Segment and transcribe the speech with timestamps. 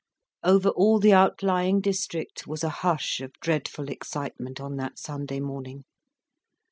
[0.43, 5.83] Over all the outlying district was a hush of dreadful excitement on that Sunday morning.